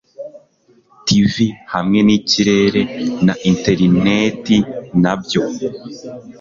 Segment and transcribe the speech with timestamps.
[1.05, 1.33] tv
[1.73, 2.81] hamwe nikirere
[3.25, 4.57] na interineti,
[5.01, 5.43] nabyo